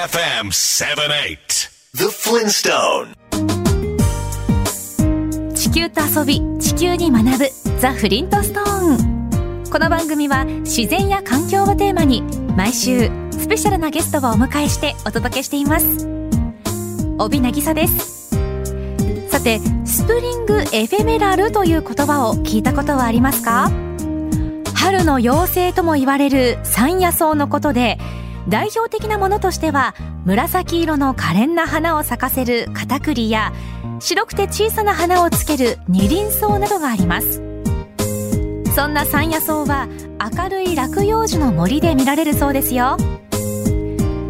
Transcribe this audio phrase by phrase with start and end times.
[0.00, 3.14] FM 78 The Flintstone
[5.54, 12.22] 地球と遊び地球に学ぶザ・フリントストーンこの番組は自然や環境をテーマに
[12.56, 16.08] 毎週スペシャルなゲストをお迎えしてお届けしています。
[17.18, 18.30] 帯渚です。
[19.28, 23.70] さてスプリングエフェメラルという言葉を聞いたことはありますか？
[24.74, 27.98] 春の妖精とも言われる山野草のことで
[28.48, 29.94] 代表的なものとしては
[30.24, 33.52] 紫色の可憐な花を咲かせるカタクリや
[34.00, 37.42] 白くて小さな花をつける二輪草などがあります。
[38.74, 39.88] そんな山野草は
[40.34, 42.96] 明るい落葉樹の森で見られるそうですよ。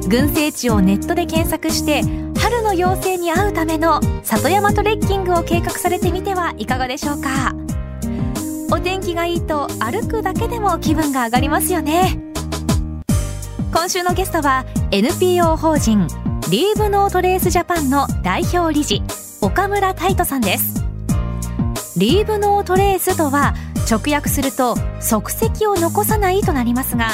[0.09, 2.03] 群生地をネットで検索して
[2.41, 7.55] 春の妖精に会うための里山トレッキングを計画されてみてはいかがでしょうか。
[8.73, 12.30] お天気がいいと歩くだけでも気分が上がりますよね。
[13.73, 16.09] 今週のゲストは NPO 法人
[16.51, 19.01] リーブノートレースジャパンの代表理事
[19.41, 20.85] 岡村太斗さんです。
[21.97, 23.55] リーブノートレースとは
[23.89, 27.11] 直訳すると足跡を残さないとなりますが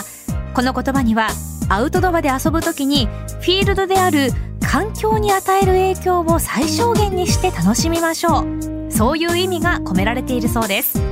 [0.55, 1.29] この言葉には
[1.69, 8.91] アウトドアで遊ぶ時にフィールドである環境に与える影響を最小限にして楽しみましょう。
[8.91, 11.06] そういう意味が込められているそうです。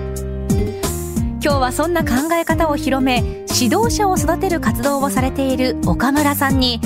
[1.44, 3.16] 今日はそんな考え方を広め
[3.54, 6.80] 指導者を育てる活動をされている岡村さんに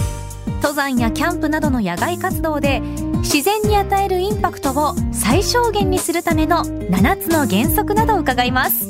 [0.57, 2.81] 登山やキャンプなどの野外活動で
[3.19, 8.85] 自然に与えるインパクトを最小限にするための7つの原則などを伺います。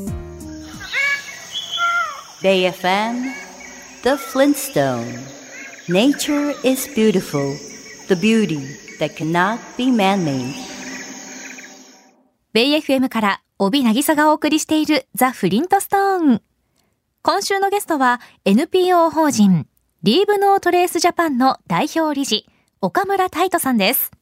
[2.42, 3.30] Bay FM
[4.04, 5.18] The Flintstone
[5.86, 7.54] Nature is beautiful
[8.08, 8.56] The beauty
[9.00, 10.54] that cannot be man-made.
[12.54, 16.42] ベイ FM から帯渚がお送りしているザ・フリントストーン。
[17.22, 19.66] 今週のゲストは NPO 法人
[20.04, 22.46] リーブノートレースジャパンの代表理事
[22.80, 24.12] 岡村太斗さんです。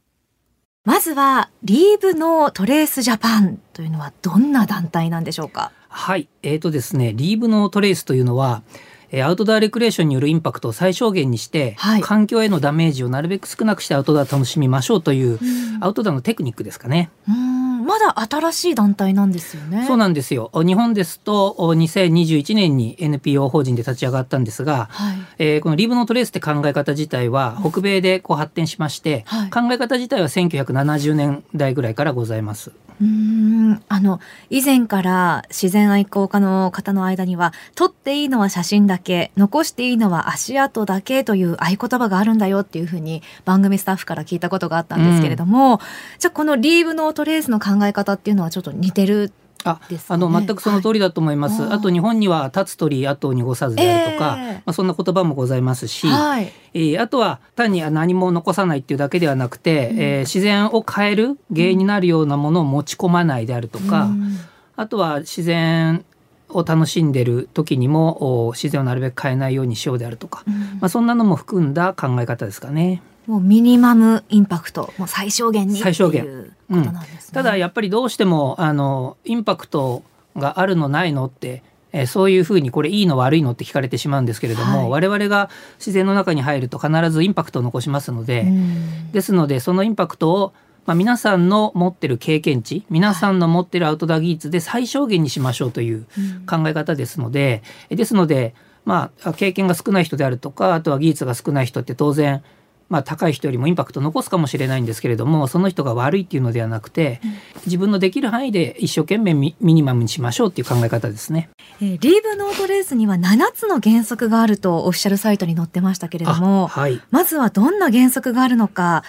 [0.87, 5.71] まずはリーブノートレースジャパンというのはどんな団体なんでしょうか？
[5.91, 8.62] はい、えーとですね、リーブのトレースというのは、
[9.11, 12.00] えーアウトドアレクレーションによるインパクトを最小限にして、はい。
[12.00, 15.38] 環境へのダメージをなるべく少なくしてアウトドアを楽しみましょうという、
[15.81, 17.11] アウトドアのテクニックですかね。
[17.28, 20.51] うーんまだ新しい団体なんですよねそうなんですよ。
[20.55, 32.73] 日本ですとお2021年に NPO 法人で立ち上がったんですが、はいえーこのリーブノートレースって考え方自体は北米でこう発展しまして、はい考え方自体は1970年代ぐらいからございます。
[33.01, 33.83] うん。
[33.89, 45.81] あの以前から自然愛好家の方の間には撮っていいのは写真だけ残していいのは足跡だけという合言葉があるんだよっていうふうに番組スタッフから聞いたことがあったんですけれども、
[46.19, 49.33] じゃあこのリーブのトレースの考え方っていうのはちょっと似てる
[49.71, 51.62] あですかあのね全くその通りだと思います。
[51.62, 54.53] はいあと日本には立つ鳥後を濁さずであるとか、ええ。
[54.54, 56.53] まあそんな言葉もございますし、はい。
[56.75, 59.99] えーあとは単に何も残さないっていうだけではなくて、うん。
[59.99, 64.38] えー自然を変える原因になるようなものを持ち込まないであるとか、うん。
[64.76, 66.05] あとは自然
[66.50, 70.55] を楽しんでる時にもお自然をなるべく変えないようにしようであるとか、うん。
[70.55, 73.03] まあ、そんなのも含んだ考え方ですかね。
[73.26, 77.34] もうミニマムインパクトもう最小限に最小限いうことなんですね。
[77.34, 80.03] ただやっぱりどうしてもあのインパクト
[80.37, 85.48] があるのないのって、えーそういうふうにこれいいの悪いのって聞かれてしまうんですけれども、我々が
[85.78, 89.12] 自然の中に入ると必ずインパクトを残しますので、うん。
[89.12, 90.53] ですのでそのインパクトを、
[90.84, 96.06] まあ、皆さんの持ってる経験値皆さんの持ってるアウトドア技術で最小限にしましょうという
[96.48, 98.54] 考え方ですので、えですので、
[98.84, 102.43] まあ、経験が少ない人であるとかあとは技術が少ない人って当然
[102.89, 107.21] まあ、高い人よりもインパクトを残すかもしれないんですけれどもその人が悪いっていうのではなくて、
[107.65, 111.51] 自分のできる範囲で一生懸命ミミニマムにしましょうっていう考え方ですね。
[111.81, 119.03] えーリーブノートレースには7つの原則があるとオフィシャルサイトに載ってましたけれども、あはいまずはどんな原則があるのか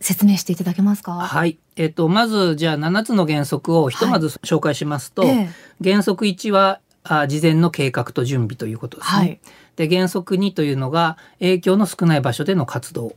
[0.00, 1.12] 説明していただけますか？
[1.12, 5.48] はい、えっと、まずじゃあ7つの原則をひとまず紹介しますと、ええ
[5.82, 9.18] 原則1はあ事前の計画と準備ということですね。
[9.18, 9.40] はい
[9.80, 13.14] で原則2というのが影響の少ない場所での活動。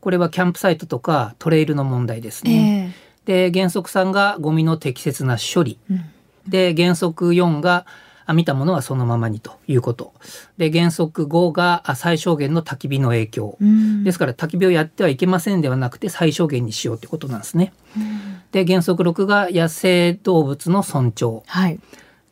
[0.00, 2.94] これはキャンプサイトとかトレイルの問題ですえね。
[3.26, 5.78] えで原則3がゴミの適切な処理。
[5.90, 6.04] うん
[6.46, 7.86] で原則4が
[8.24, 10.12] あ見たものはそのままにということ。
[10.58, 13.56] で原則5があ最小限の焚き火の影響。
[13.58, 17.72] うんですから焚き火をやってはいけませんではなくて最小限にしようということなんですね。
[18.52, 21.42] で原則6が野生動物の尊重。
[21.46, 21.80] はい。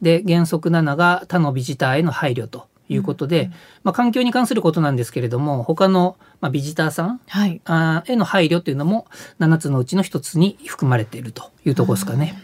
[0.02, 3.50] で原則7が他のビジターへの配慮ということで、
[3.82, 7.60] まあ、環境に関することなんですけれども他の、まあ、ビジターさんはい。
[7.64, 9.06] あーへの配慮というのも
[9.40, 12.42] 7つのうちの1つに含まれているというところですかね。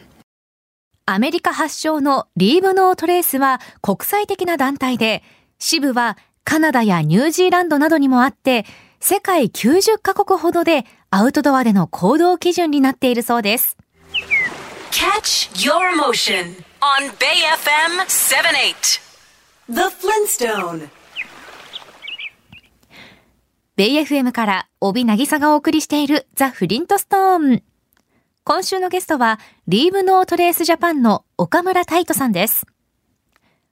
[1.06, 5.24] アメリカ発祥のリーブノートレースは国際的な団体で、
[5.58, 8.64] 支部はカナダやニュージーランドなどにもあって、
[9.00, 13.76] 世界90カ国ほどでアウトドアでの行動基準になっているそうです。
[14.92, 19.09] Catch your motion on Bay FM 78.
[19.70, 20.88] The Flintstone.
[23.76, 27.62] ベイ FM から帯渚がお送りしているザ・フリントストーン。
[28.42, 29.38] 今週のゲストは、
[29.68, 32.66] リーブノートレースジャパンの岡村太斗さんです。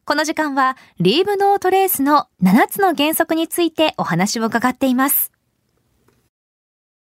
[0.05, 5.33] この時間は、リーブノートレースの7つの原則についてお話を伺っています。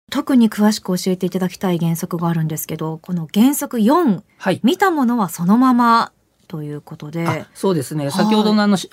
[0.09, 4.61] 特に詳しく教えていただきたい原則があるんですけど、この原則4、はい。
[4.63, 6.13] 見たものはそのまま
[6.47, 8.11] ということで、あそうですね。
[8.11, 8.89] 先ほどのあの、し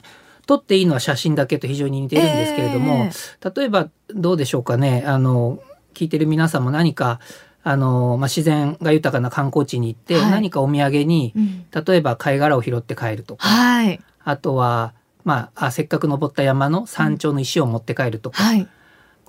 [0.47, 3.11] 撮っていいのは写真だけと非常に似てるんですけれども、
[3.57, 5.05] 例えばどうでしょうかね。
[5.07, 5.59] あの、
[5.95, 7.21] 聞いてる皆さんも何か、
[7.63, 10.31] あの、まあ、自然が豊かな観光地に行って、はい。
[10.31, 11.67] 何かお土産に、うん。
[11.85, 14.01] 例えば貝殻を拾って帰るとか、はい。
[14.23, 14.93] あとは、
[15.25, 18.69] まああ、せっかく登った山の山頂の石を持って帰るとか、はい。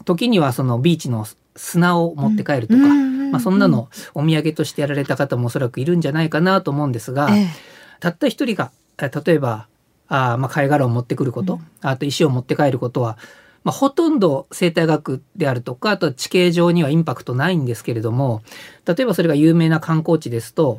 [0.03, 1.25] 時にはそのビーチの
[1.55, 2.89] 砂を持って帰るとか、うんうん。
[2.89, 3.19] うん。
[3.21, 3.31] うん。
[3.31, 8.71] まあ、そんなのお土産としてやられた方もおそらくいるんじゃないかなと思うんですが、ええたった一人が
[9.01, 9.67] え例えば
[10.07, 13.17] あーまあ貝殻を持ってくること、あと石を持って帰ることは、
[13.63, 18.43] まあ、ほとんど生態学であるとかあとは地形上にはインパクトないんですけれども
[18.85, 20.77] 例えばそれが有名な観光地ですと、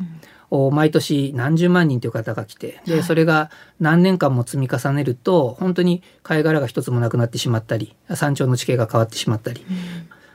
[0.48, 9.66] お毎年何十万人という方が来てでそれが何年間も積み重ねると本当に貝殻が一つもなくなってしまったり山頂の地形が変わってしまったり、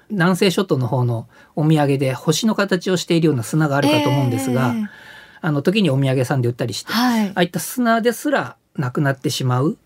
[0.10, 5.11] 南西諸島の方のお土産で星の形をしているような砂があるかと思うんですが、ええ
[5.42, 7.28] あの時にお土産屋さんで売ったりして、はい。
[7.30, 9.78] ああいった砂ですらなくなってしまう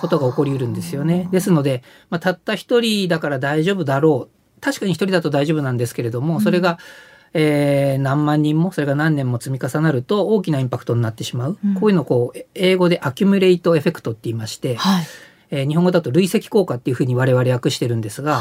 [0.00, 1.28] ことが起こりうるんですよね。
[1.30, 4.60] ですので、まあ、たった一人だから大丈夫だろう。
[4.60, 6.78] 確かに一人だと大丈夫なんですけれどもそれが、
[7.34, 11.74] えー何万人もそれが何年も積み重なると大きなインパクトになってしまう、うん。
[11.74, 15.06] こういうのをこう英語で accumulate effect って言いまして、はい。
[15.50, 18.40] えー日本語だと累積効果っていうふうに我々訳してるんですが、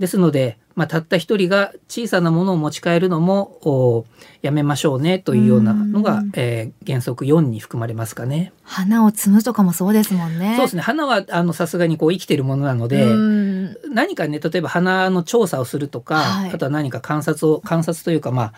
[0.00, 4.06] ですので、まあ、たった一人が小さなものを持ち帰るのもお
[4.40, 6.32] やめましょうねというようなのが、うん。
[6.34, 8.52] えー原則4に含まれますかね。
[8.62, 10.54] 花を摘むとかもそうですもんね。
[10.56, 10.82] そうですね。
[10.82, 13.76] 花はあのさすがにこう生きてるものなので、うん。
[13.92, 16.50] 何かね例えば花の調査をするとか、はい。
[16.50, 18.52] あとは何か観察を観察というかまあ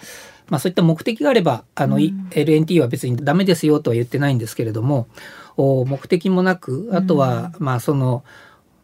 [0.48, 5.08] まあそういった目的があればあの、い LNT は別にダメですよとは言ってないんですけれども
[5.56, 8.22] お目的もなくあとは、まあその、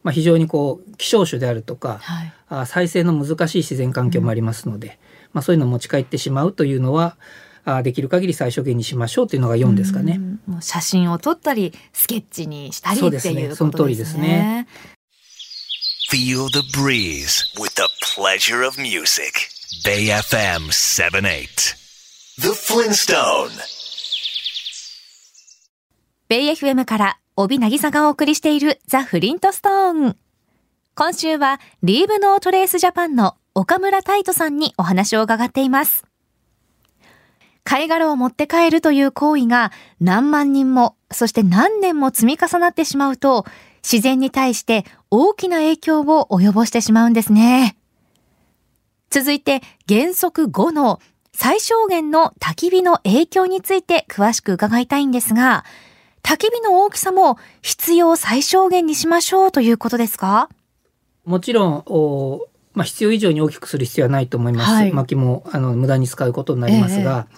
[0.02, 2.32] まあ、非常にこう希少種であるとか、はい。
[2.50, 4.98] あ再生の難しい自然環境もありますので、
[5.32, 7.16] まあ、そういうのを持ち帰ってしまうというのは
[7.64, 10.14] あできる限り最小限にしましょうというのが4ですかね。
[10.16, 14.66] うんもう写真を撮ったり、スケッチにしたりってそうですねいうその通りですすね。
[16.10, 17.82] Feel the breeze with the
[18.16, 19.32] pleasure of music.
[19.84, 21.76] Bay FM 78.
[22.40, 23.50] The Flintstone.
[26.28, 30.16] ベイ FM から帯渚がお送りしているザ・フリントストーン。
[30.96, 36.04] 今週はリーブノートレースジャパンの岡村太斗さんにお話を伺っています。
[37.62, 39.70] 貝殻を持って帰るという行為が
[40.00, 43.46] 何万人も、そして何年も積み重なってしまうと、
[43.88, 47.76] 自然に対して大きな影響を及ぼしてしまうんですね。
[49.10, 50.98] 続いて原則5の
[51.32, 55.64] 最小限の焚き火の影響について詳しく伺いたいんですが、
[56.28, 60.50] 焚き火の大きさも必要最小限にしましょうということですか？
[61.24, 64.70] もちろんお、まあ、必要以上に大きくする必要はないと思います。
[64.70, 64.92] はい。
[64.92, 67.28] 薪もあの無駄に使うことになりますが、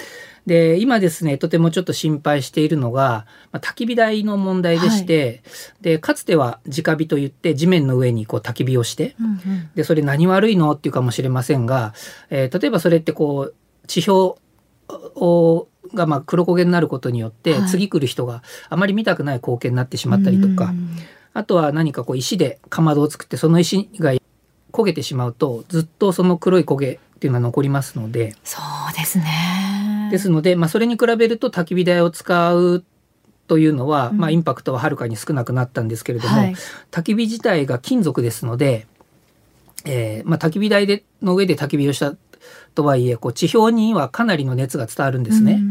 [0.44, 5.44] で今ですねとてもちょっと心配しているのが、まあ、焚き火台の問題でして、
[5.80, 9.14] でかつては直火といって地面の上にこう焚き火をして、
[9.76, 10.72] でそれ何悪いの？
[10.72, 11.94] っていうかもしれませんが、
[12.28, 13.54] えー例えばそれってこう
[13.86, 14.40] 地表
[15.14, 17.68] をがまあ黒焦げになることによって、はい。
[17.68, 20.72] 次来る人があまり見たくない光景になってしまったりとか、
[21.32, 24.14] あとは何かこう石でかまどを作ってその石が
[24.72, 28.34] 焦げてしまうとずっとその黒い焦げっていうのは残りますので。
[28.44, 28.58] そ
[28.90, 30.08] うですね。
[30.10, 32.82] ですので、まあ、それに比べると焚き火台を使う
[33.46, 34.18] というのは、うん。
[34.18, 36.54] まあ、インパクトははるかに少なくなったんですけれども、はい。
[36.90, 38.86] 焚き火自体が金属ですので、
[39.84, 42.14] えーまあ、焚き火台での上で焚き火をした
[42.74, 45.62] とはいえこう地表にはかなりの熱が伝わるんですね。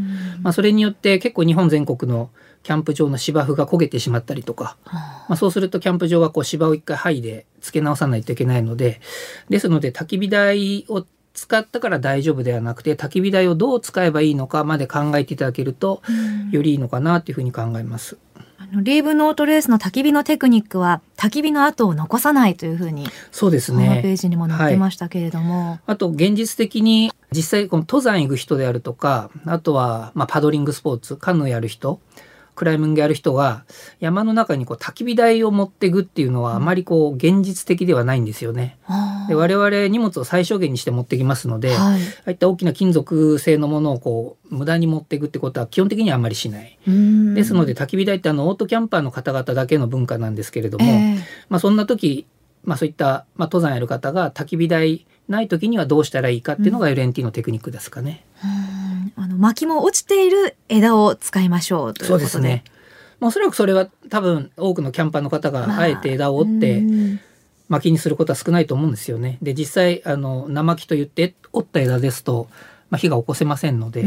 [0.41, 2.29] まあ、それによって結構日本全国の
[2.63, 8.99] キャンプ場の芝生が焦げてしまったりとか、まあ、そうするとキャンプ場はこう芝を一回剥いで付け直さないといけないので
[9.49, 16.01] ですので焚き火台を使ったから大丈夫ではなくて焚き火台をどう使えばいいのかまで考えていただけると
[16.51, 18.17] よりいいのかなというふうに考えます。
[18.71, 24.15] リーブノートレースの焚き火のテクニックは焚き火の跡を残さないというふうにそうですホームペーね。
[24.15, 31.99] ジにも載ってましたけれども、あと現実的に実際この登山行く人であるとかあとはまあパドリングスポーツカヌーやる人
[32.59, 33.63] クライミングやる人は
[34.01, 38.77] 山の中にこう焚き火台を持っていくっていうのはあまりこう現実的ではないんですよね。
[39.29, 46.77] で我々荷物を最小限にして持ってきますので、はい、ああいった大きな金属製のものをこう無駄に持っていくってことは基本的にはあまりしない。
[46.85, 52.27] ですので焚き火台ってあのオートキャンパーの方々だけの文化なんですけれども、えー、まあ、そんな時、
[52.65, 58.25] まあ、そういった、まあ、登山やる方が焚き火台ない時にはどうしたらいいかっていうのが LNT のテクニックですかね。
[58.41, 58.58] あの
[59.39, 62.25] 薪も落ちている枝を使いましょうということで。
[62.27, 62.63] そうですね。
[63.21, 66.83] おそらくそれは多分多くのキャンパーの方があえて枝を折って、
[67.69, 69.37] 薪にすることは少ないと思うんですよね。
[69.41, 72.47] で実際あの生木と言って折った枝ですと、
[72.89, 74.03] まあ、火が起こせませんので。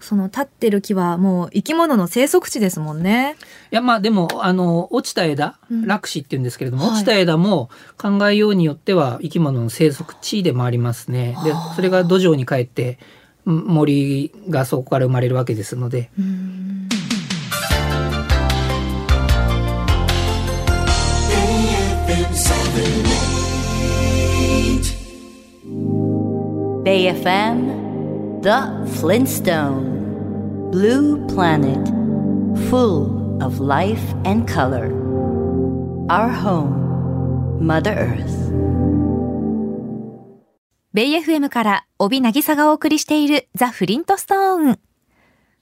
[0.00, 3.36] その立ってる木はもう生き物の生息地ですもんね。
[3.70, 11.36] いやまあでもあの落ちた枝、落枝っていうんですけれども、落ちた枝も考えようによっては生き物の生息地でもありますね。
[11.44, 12.98] でそれが土壌に帰って
[13.44, 16.10] 森がそこから生まれるわけですので。
[26.84, 31.86] BAFM The Flintstone Blue Planet
[32.68, 34.90] Full of life and color
[36.10, 38.81] Our home Mother Earth
[40.94, 44.78] ベイ FM から帯渚がお送りしているザ・フリントストーン。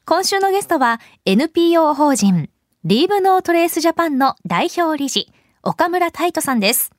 [0.04, 2.50] 今週のゲストは NPO 法人
[2.82, 5.32] リーブノートレースジャパンの代表理事
[5.62, 6.90] 岡村太斗さんです。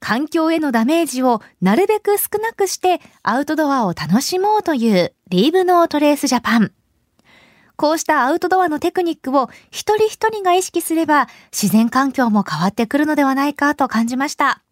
[0.00, 6.72] 環境へのダメージをなるべく少なくしてアウトドアを楽しもうというリーブノートレースジャパン。
[7.76, 14.62] こうしたアウトドアのテクニックを一人一人が意識すれば自然環境も変わってくるのではないかと感じました。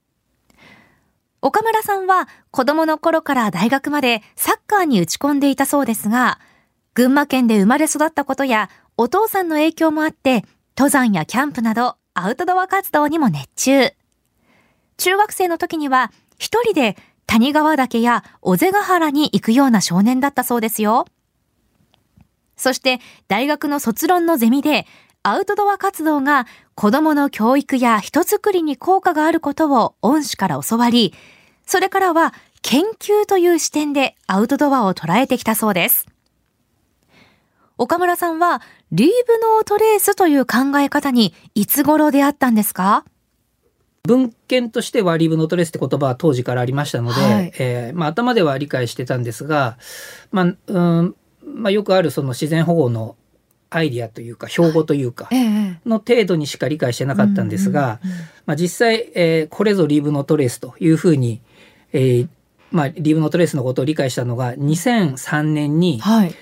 [1.41, 6.41] 岡村さんは子供の頃から大学までサッカーに打ち込んでいたそうですが、
[6.95, 10.45] 群馬県で生まれ育ったことやお父さんの影響もあって、
[10.77, 13.93] 登山やキャンプなどアウトドア活動にも熱中。
[14.97, 21.07] 中学生の時には一人で谷川岳や尾瀬ヶ原に行くような少年だったそうですよ。
[22.57, 24.87] そして大学の卒論のゼミで
[25.29, 31.13] アウトドア活動が子供の教育や人づくりに効果があることを恩師から教わり、
[31.67, 32.33] それからは
[32.63, 36.07] 研究という視点でアウトドアを捉えてきたそうです。
[37.77, 43.05] 岡村さんは、リーブノートレースという考え方にいつ頃出会ったんですか？
[44.05, 49.77] 文献としてはリーブノートレースって言葉は当時からありましたので、はい、えー、まあ、頭では理解してたんですが、
[50.33, 53.17] まあうんまあ、よくあるその自然保護の
[53.71, 55.29] アイディアというか標語というか
[55.85, 58.01] の程度にしか理解してなかったんですが、
[58.47, 61.41] まあ、実際、えー、これぞリーブノートレースというふうに、
[61.93, 62.29] えー
[62.71, 66.35] まあ、リーブノートレースのことを理解したのが2003年に、はい、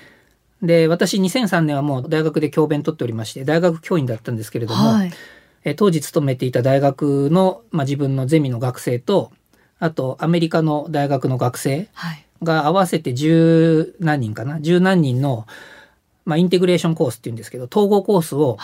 [0.61, 5.11] で私2003年はもう大学で教鞭取っておりまして大学教員だったんですけれども、はい、
[5.63, 9.31] えー、当時勤めていた大学の、まあ、自分のゼミの学生と
[9.79, 11.87] あとアメリカの大学の学生
[12.41, 14.59] が合わせて十何人かな？
[14.59, 15.45] 十何人の
[16.27, 18.57] まあ、インテグレーションコースっていうんですけど統合コースを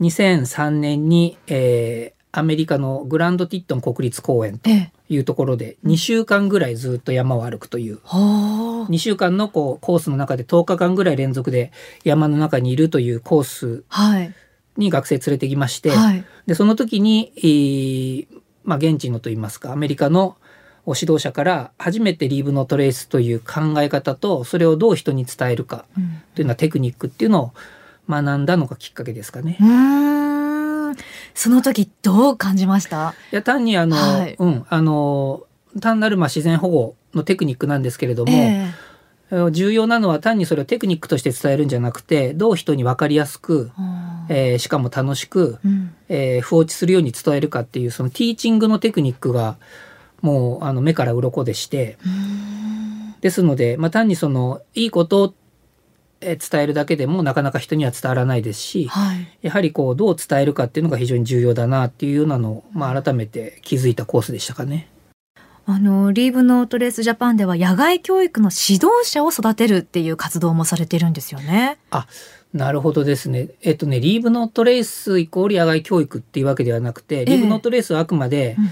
[0.00, 4.70] 2003年に、えー、アメリカのグランドティットン国立公園と
[5.10, 11.72] いうところで2週間ぐらいずっと山を歩くという、2週間のこうコースの中で10日間ぐらい連続で
[12.04, 13.84] 山の中にいるというコース
[14.78, 18.26] に学生連れてきまして、はい、でその時に、えー
[18.64, 20.36] まあ、現地のといいますかアメリカの
[20.86, 25.84] 指導者から初めてリーブのトレースという考え方とそれをどう人に伝えるか
[26.34, 27.52] というのはテクニックっていうのを
[28.08, 29.58] 学んだのがきっかけですかね。
[31.34, 33.14] その時どう感じました？
[33.32, 35.44] いや単にあの、はい、うんあの
[35.80, 43.70] 単なるまあ自然保護のテクニックなんですけれども、えー、重要なのは単にそれをテクニックとして伝えるんじゃなくてどう人に分かりやすく、
[44.28, 49.56] えー、しかも楽しく、うん、えー、不落ちするように伝えるかっていうそのティーチングのテクニックが
[50.22, 51.98] もうあの目から鱗でして
[53.20, 55.34] ですので、まあ、単にそのいいことを
[56.20, 64.88] 伝えるだけでもなかなか人には伝わらないですし、はい、やはりこうどう伝えるかっていうのが非常に重要だなっていうようなのを、まあ、改めて気づいたコースでしたかね。
[65.66, 71.78] あのリーブノートレースジャパンでは野外教育の指導者を育てるっていう活動もされてるんですよね。
[71.90, 72.06] あ
[72.52, 73.48] なるほどですね。
[73.62, 78.70] えっとねリーブノートレースイコール野外教育っていうわけではなくて、リーブノートレースはあくまで、うん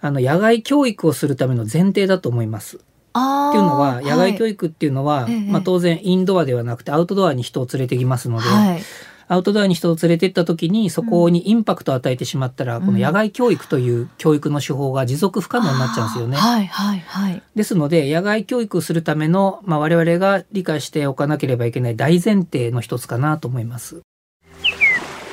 [0.00, 2.76] あの野外教育をするための前提だと思います。
[2.76, 8.82] っていうのは野外教育っていうのは、はい、まあ、当然インドアではなくてアウトドアに人を連れてきますので、はい、
[9.28, 16.36] アウトドアに人を連れてった時にそこにインパクトを与えてしまったら、この野外教育という教育の手法が持続不可能になっちゃうんですよね。
[16.36, 17.42] はいはいはい。
[17.54, 24.02] ですので野外教育するための、まあ、我々が理解しておかなければいけない大前提の一つかなと思います。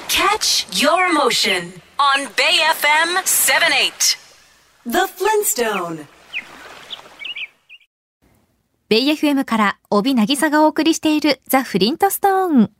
[0.08, 4.23] Catch your motion on Bay FM 78
[4.86, 6.06] The Flintstone
[8.90, 12.72] ベイ FM から帯渚がお送りしているザ・フリントストーン。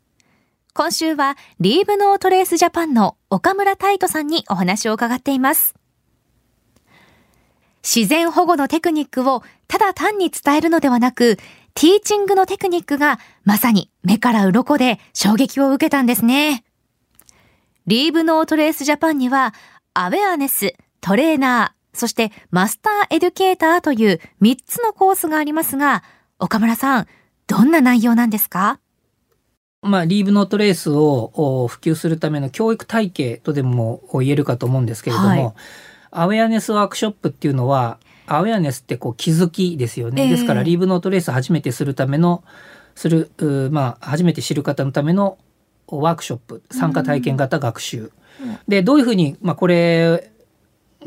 [0.74, 5.76] 今週はリーブノートレースジャパンの岡村太斗さんにお話を伺っています。
[7.82, 11.38] 自然保護のテクニックをただ単に伝えるのではなく、
[11.74, 16.66] ティーチングのテクニックがまさに目から鱗で衝撃を受けたんですね。
[17.88, 19.54] リーブノートレースジャパンには、
[19.94, 26.04] アウェアネス、トレーナー、そしてマスターエデュケーターという3つのコースがありますが、
[26.40, 27.08] 岡村さん、
[27.48, 28.80] どんな内容なんですか？
[29.82, 35.54] まあ、リーブノートレースを普及するための教育体系とでも言えるかと思うんですけれども、はい、
[36.12, 40.24] awareness workshop っていうのは、 awareness ってこう気づきですよね。
[40.24, 42.46] えー、ですから、 Leave No Trace 初めてするための、
[42.96, 43.30] する、
[43.72, 45.38] まあ、初めて知る方のための
[45.88, 48.12] ワークショップ、参加体験型学習。
[48.70, 50.32] で、どういうふうに、まあ、これ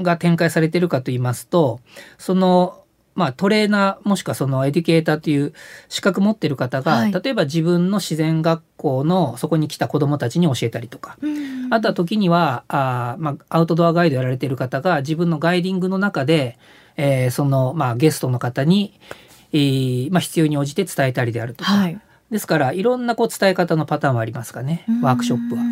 [0.01, 1.81] が展開されてるかと言いますと、
[2.19, 2.83] その、
[3.15, 5.55] まあ、トレーナーもしくはその educator という
[5.89, 11.17] 資格持ってる方が、はい、例えば自分の自然学校のそこに来た子どもたちに教えたりとか、
[11.71, 16.59] あとは時にはあ、まあ、アウトドアガイドやられてる方が自分のガイディングの中で、
[16.99, 19.01] えー、その、まあ、ゲストの方に、
[19.53, 21.99] えーまあ、必要に応じて伝えたりであるとか、はい、
[22.31, 24.85] ですからいろんなこう伝え方のパターンはありますかね。
[25.03, 25.63] ワークショップは。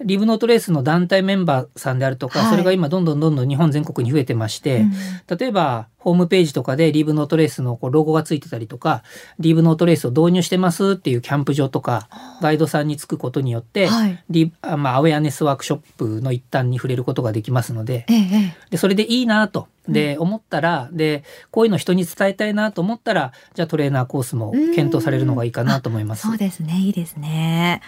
[0.00, 4.92] リブノートレースの団体メンバーさんであるとか、はい、それが今どんどんどんどん日本全国に増えてまして、うん、
[5.36, 9.02] 例えばホームページとかでリブノートレースのこうロゴがついてたりとか
[9.38, 12.08] リブノートレースを導入してますっていうキャンプ場とか
[12.40, 19.68] ガイドさんにつくことによって、はい、リまあ、アウェアネスワークショップの一端に触れることができますのでええ、でそれでいいなと。
[19.88, 26.26] で、思ったらでこういうの人に伝えたいなと思ったらじゃあトレーナーコースも検討されるのがいいかなと思います。
[26.26, 26.74] そうですね。
[26.78, 27.80] いいですね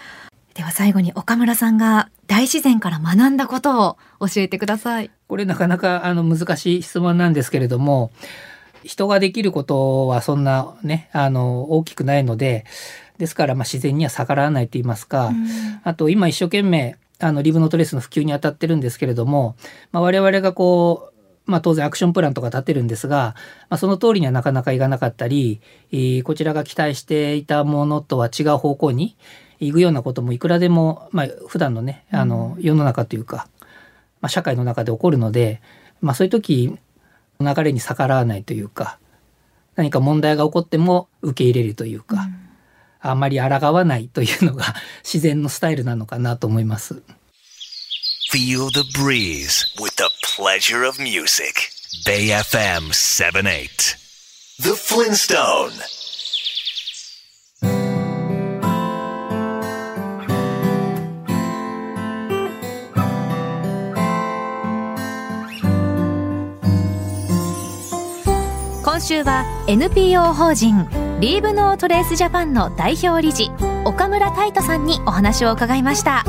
[0.54, 5.10] では最後に岡村さんが大自然から学んだことを教えてください。
[5.28, 8.10] これなかなかあの難しい質問なんですけれども、
[8.82, 12.64] 人ができることはそんなね、あの大きくないので、
[13.18, 15.46] ですからまあ自然には逆らわないと言いますか、うん、
[15.84, 19.56] あと今一生懸命あのリブノートレースの普及に当たってるんですけれども、
[19.92, 21.10] まあ、我々がこう
[21.46, 23.34] まあ、当然アクションプランとか立てるんですが、
[23.68, 25.60] まあ、その通りにはなかなかいかなかったり、
[26.22, 29.16] こちらが期待していたものとは違う方向に
[29.60, 33.48] 行くようなこともいくらでも、まあ、普段のねあの世の中というか、
[34.20, 35.60] まあ、社会の中で起こるので、
[36.00, 36.76] まあ、そういう時
[37.40, 38.98] 流れに逆らわないというか
[39.76, 47.02] 何か問題が起こっても受け入れるというか、うん、あんまり抗わないというのが 自然のスタイルなのかなと思います。
[48.32, 50.04] Feel the breeze with the
[50.38, 51.70] pleasure of music.
[52.06, 53.96] Bay FM 78.
[54.60, 55.99] The Flintstone.
[69.00, 70.86] 今週は NPO 法人
[71.20, 73.50] リーブノートレースジャパンの代表理事
[73.86, 76.22] 岡村太斗さんにお話を伺いました。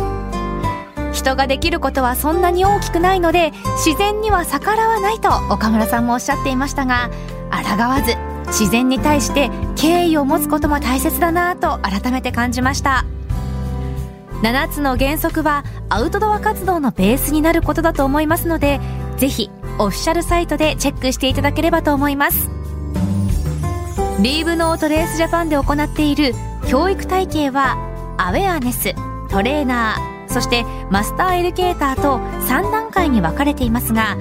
[1.11, 3.51] 人ができることはそんなに大きくないので
[3.85, 7.11] 自然には逆らわないと岡村さんもおっしゃっていましたが
[7.51, 8.15] 抗わず
[8.47, 13.05] 自然に対して敬意を持つことも大切だなと改めて感じました。
[14.43, 18.79] 7つの原則はアウトドア活動のベースになることだと思いますので
[19.17, 22.60] ぜひオフィシャルサイトでチェックしていただければと思います。
[24.21, 26.33] リーブノートレースジャパンで行っている
[26.67, 27.77] 教育体系は
[28.19, 28.93] アウェアネス
[29.29, 34.15] トレーナーそしてマスターエデュケーターと3段階に分かれていますが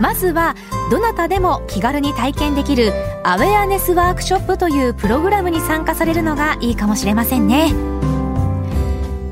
[0.00, 0.54] まずは
[0.90, 7.74] どなたでも気軽に体験できるアウェアネスワークショップというプログラムに参加されるのがいいかもしれませんね。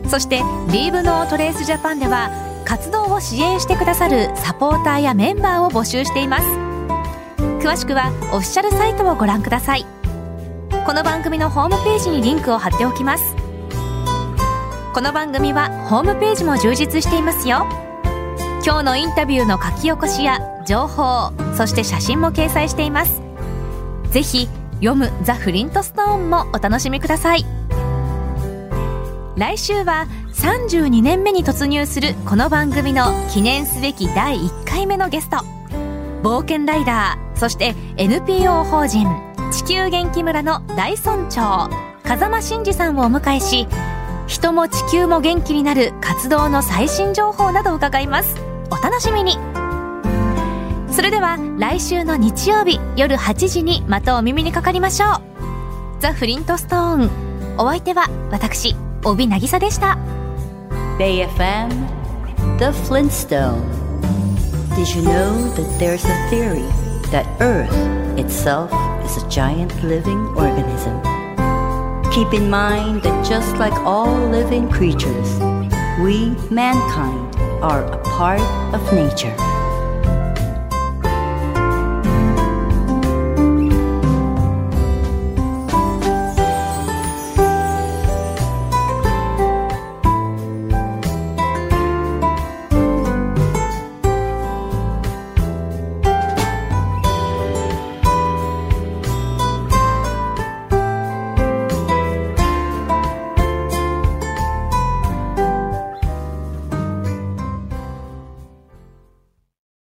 [0.09, 2.31] そしてリーブノートレースジャパンでは
[2.65, 6.66] 活動を支援してくださるサポーターやメンバーを募集しています。
[7.67, 9.85] 詳しくはオフィシャルサイトをご覧ください。
[10.87, 13.35] この番組のホームページにリンクを貼っておきます。
[14.95, 17.67] この番組はホームページも充実していますよ。
[18.65, 23.21] 今日のインタビューの書き起こしや情報そして写真も掲載しています。
[24.13, 27.45] ぜひ読むザ・フリントストーンもお楽しみください。
[29.37, 35.39] 来週は32年目に突入するこの番組の記念すべき第1回目のゲスト
[36.23, 39.07] 冒険ライダーそして NPO 法人
[39.53, 41.71] 地球元気村の大村長
[42.03, 43.67] 風間真司さんをお迎えし
[44.27, 48.37] 人も地球も元気になる活動の最新情報などを伺います。
[48.71, 49.39] お楽しみに。
[50.91, 56.01] それでは来週の日曜日夜8時にまたお耳にかかりましょう。
[56.01, 57.11] ザ・フリントストーン。
[57.59, 59.97] お相手は私帯渚でした。
[60.99, 61.69] BayFM
[62.59, 63.63] The Flintstone
[64.75, 66.65] Did you know that there's a theory
[67.11, 68.71] that Earth itself
[69.05, 71.01] is a giant living organism?
[72.13, 75.39] Keep in mind that just like all living creatures,
[76.01, 78.41] we, mankind, are a part
[78.75, 79.56] of nature.